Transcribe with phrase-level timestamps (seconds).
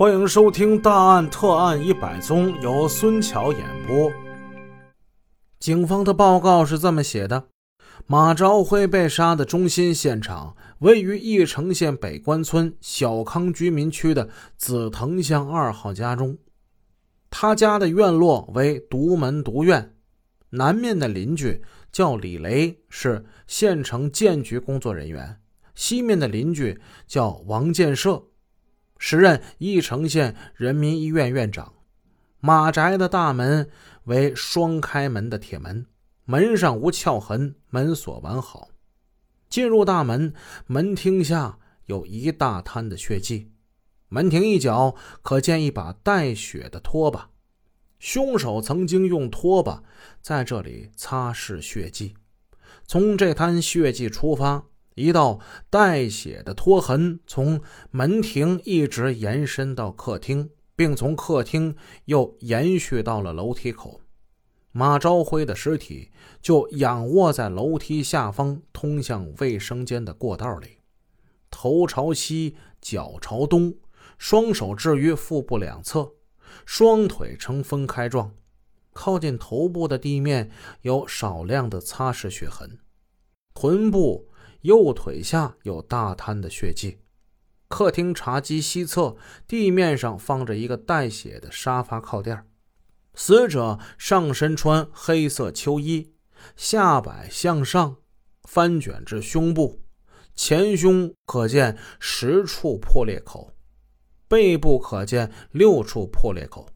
[0.00, 4.10] 欢迎收听《大案特案一百宗》，由孙桥演播。
[5.58, 7.48] 警方的报告是这么写的：
[8.06, 16.38] 马朝辉被杀的中心现场位于义城县北关村小康居民区的紫藤巷二号家中。
[17.28, 19.94] 他家的院落为独门独院，
[20.48, 21.62] 南面的邻居
[21.92, 25.36] 叫李雷，是县城建局工作人员；
[25.74, 28.22] 西面的邻居叫王建设。
[29.02, 31.72] 时任义城县人民医院院长，
[32.38, 33.70] 马宅的大门
[34.04, 35.86] 为双开门的铁门，
[36.26, 38.68] 门上无撬痕，门锁完好。
[39.48, 40.34] 进入大门，
[40.66, 43.50] 门厅下有一大滩的血迹，
[44.10, 47.30] 门厅一角可见一把带血的拖把，
[47.98, 49.82] 凶手曾经用拖把
[50.20, 52.14] 在这里擦拭血迹。
[52.86, 54.66] 从这滩血迹出发。
[54.94, 55.40] 一道
[55.70, 61.76] 带血的拖痕从门庭一直延伸到客厅，并从客厅
[62.06, 64.00] 又延续到了楼梯口。
[64.72, 70.78] 马朝辉的尸体就仰卧在楼梯下方通向卫生间的过道里，
[71.50, 73.74] 头朝西，脚朝东，
[74.18, 76.12] 双手置于腹部两侧，
[76.64, 78.34] 双腿呈分开状。
[78.92, 80.50] 靠近头部的地面
[80.82, 82.78] 有少量的擦拭血痕，
[83.54, 84.29] 臀部。
[84.62, 86.98] 右腿下有大滩的血迹，
[87.68, 92.46] 客厅茶几西侧地面上放着一个带血的沙发靠垫。
[93.14, 96.12] 死者上身穿黑色秋衣，
[96.56, 97.96] 下摆向上，
[98.44, 99.82] 翻卷至胸部，
[100.34, 103.52] 前胸可见十处破裂口，
[104.28, 106.68] 背部可见六处破裂口，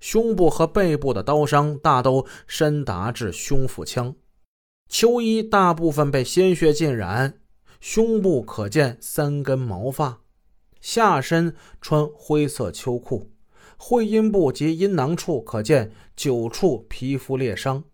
[0.00, 4.14] 胸部和背部的刀伤大都深达至胸腹腔。
[4.88, 7.34] 秋衣大部分被鲜血浸染，
[7.78, 10.22] 胸部可见三根毛发，
[10.80, 13.30] 下身穿灰色秋裤，
[13.76, 17.84] 会阴部及阴囊处可见九处皮肤裂伤，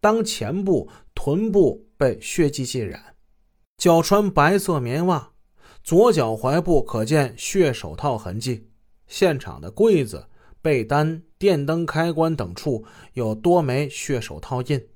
[0.00, 3.14] 当前部、臀部被血迹浸染，
[3.76, 5.30] 脚穿白色棉袜，
[5.84, 8.68] 左脚踝部可见血手套痕迹，
[9.06, 10.26] 现场的柜子、
[10.60, 14.88] 被单、电灯开关等处有多枚血手套印。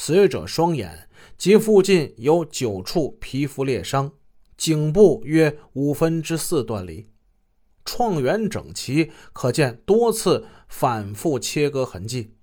[0.00, 4.12] 死者双眼及附近有九处皮肤裂伤，
[4.56, 7.10] 颈部约五分之四断离，
[7.84, 12.36] 创缘整齐，可见多次反复切割痕迹。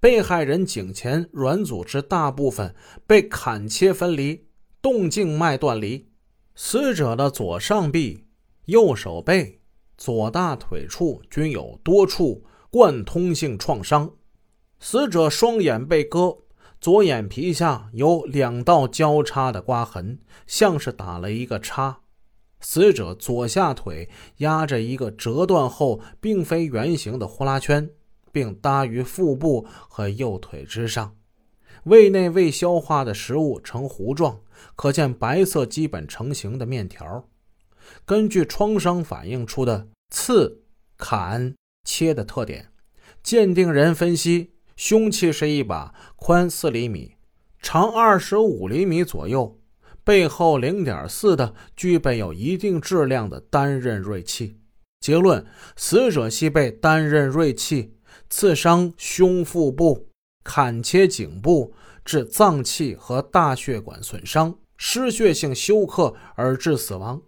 [0.00, 2.74] 被害人颈前软组织大部分
[3.06, 4.46] 被砍切分离，
[4.80, 6.08] 动静脉断离。
[6.54, 8.24] 死者的左上臂、
[8.64, 9.60] 右手背、
[9.98, 14.10] 左大腿处均有多处贯通性创伤。
[14.80, 16.38] 死者双眼被割。
[16.80, 22.00] 左眼皮下有两道交叉的刮痕，像是打了一个叉。
[22.60, 24.08] 死者左下腿
[24.38, 27.90] 压着一个折断后并非圆形的呼啦圈，
[28.32, 31.14] 并搭于腹部和右腿之上。
[31.84, 34.40] 胃内未消化的食物呈糊状，
[34.74, 37.28] 可见白色基本成型的面条。
[38.04, 40.64] 根据创伤反映出的刺、
[40.96, 42.72] 砍、切的特点，
[43.22, 44.57] 鉴定人分析。
[44.78, 47.16] 凶器是一把宽四厘米、
[47.60, 49.58] 长二十五厘米左右、
[50.04, 54.60] 背厚零点四的、具备有一定质量的单刃锐器。
[55.00, 55.44] 结论：
[55.74, 57.96] 死者系被单刃锐器
[58.30, 60.06] 刺伤胸腹部，
[60.44, 61.74] 砍切颈部，
[62.04, 67.20] 致脏器和大血管损伤，失血性休克而致死亡。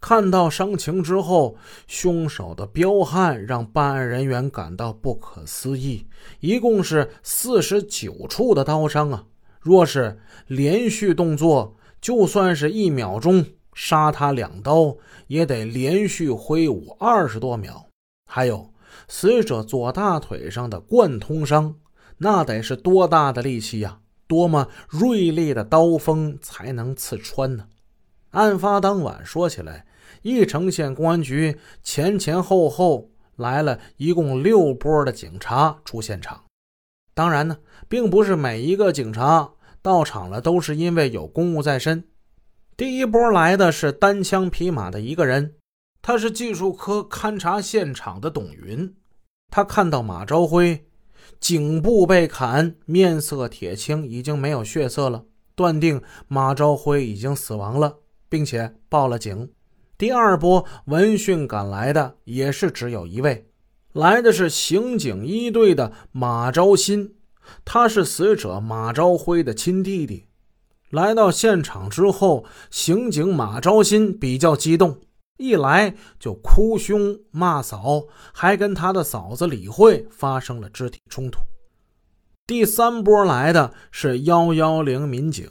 [0.00, 6.06] 看到伤情之后，凶手的彪悍让办案人员感到不可思议。
[6.40, 9.24] 一共是四十九处的刀伤啊！
[9.60, 13.44] 若是连续动作，就算是一秒钟
[13.74, 17.86] 杀他两刀，也得连续挥舞二十多秒。
[18.30, 18.70] 还有
[19.08, 21.74] 死者左大腿上的贯通伤，
[22.18, 23.98] 那得是多大的力气呀！
[24.28, 27.66] 多么锐利的刀锋才能刺穿呢？
[28.30, 29.86] 案发当晚，说起来，
[30.22, 36.44] 义城县公安局前前后后来了一共六波的警察出现场。
[37.14, 42.04] 当然呢，并不是每一个警察到场了都是因为有公务在身。
[42.76, 45.54] 第一波来的是单枪匹马的一个人，
[46.00, 48.94] 他是技术科勘察现场的董云。
[49.50, 50.86] 他看到马朝辉
[51.40, 55.24] 颈部被砍，面色铁青，已经没有血色了，
[55.54, 57.98] 断定马朝辉已经死亡了。
[58.28, 59.50] 并且报了警。
[59.98, 63.48] 第二波闻讯赶来的也是只有一位，
[63.92, 67.16] 来的是刑警一队的马昭新，
[67.64, 70.26] 他是死者马朝辉的亲弟弟。
[70.90, 75.00] 来到现场之后，刑警马昭新比较激动，
[75.36, 81.40] 一来就哭凶骂嫂，还跟他的嫂子李慧发生了肢体冲突。
[82.46, 85.50] 第三波来的是幺幺零民警，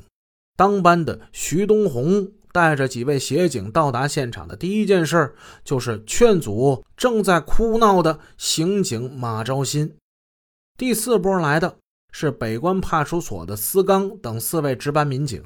[0.56, 9.96] 当班的徐东红带着几位协警到达现场的第一件事就是劝阻正在哭闹的刑警马昭新。
[10.76, 11.78] 第四波来的
[12.12, 15.44] 是北关派出所的司刚等四位值班民警，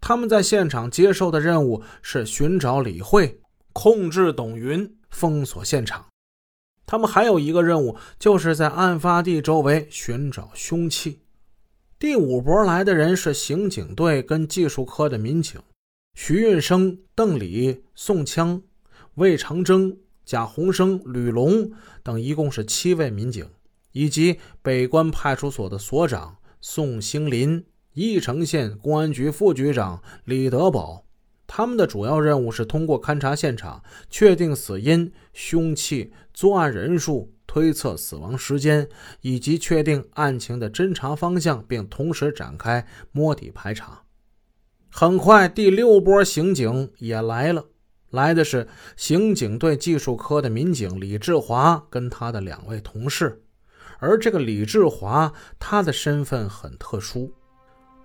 [0.00, 3.40] 他们在现场接受的任务是寻找李慧。
[3.72, 6.06] 控制董云，封锁现场。
[6.86, 11.22] 他们还有一个任务，就是在案发地周围寻找凶器。
[11.96, 15.60] 第五波来的人是刑警队跟技术科的民警，
[16.14, 18.62] 徐运生、邓礼、宋枪、
[19.14, 21.72] 魏长征、贾洪生、吕龙
[22.02, 23.48] 等，一共是七位民警，
[23.92, 27.64] 以及北关派出所的所长宋兴林、
[27.94, 31.04] 义城县公安局副局长李德宝。
[31.46, 38.88] 他们的主要任务是通过勘察现场，确定死因、凶器、作案人数、推测死亡时间，
[39.22, 44.04] 以及确定案情的侦查方向，并同时展开摸底排查。
[44.90, 47.66] 很快，第六波刑警也来了，
[48.10, 53.42] 来的是刑警队技术科的民警李志华跟他的两位同事。
[53.98, 57.32] 而这个李志华，他的身份很特殊。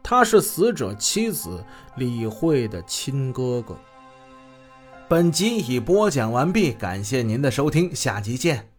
[0.04, 1.64] 他是死者妻子
[1.98, 3.76] 李慧的亲哥哥。
[5.08, 8.75] 本集已播讲完毕，感谢您的收听，下集见。